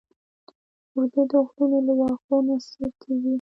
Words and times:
وزې 0.95 1.23
د 1.31 1.33
غرونو 1.47 1.79
له 1.85 1.93
واښو 1.99 2.37
نه 2.47 2.55
سیر 2.67 2.91
کېږي 3.01 3.29